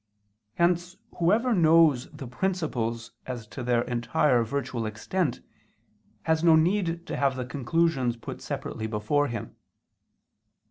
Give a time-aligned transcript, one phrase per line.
[0.55, 5.41] Hence whoever knows the principles as to their entire virtual extent
[6.23, 9.55] has no need to have the conclusions put separately before him.